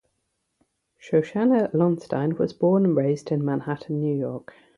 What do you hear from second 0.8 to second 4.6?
Shoshanna Lonstein was born and raised in Manhattan, New York.